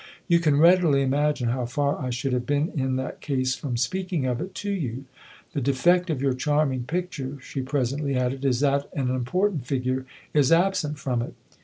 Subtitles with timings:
[0.27, 4.25] You can readily imagine how far I should have been in that case from speaking
[4.25, 5.05] of it to you.
[5.53, 10.51] The defect of your charming picture/' she presently added, "is that an important figure is
[10.51, 11.35] absent from it."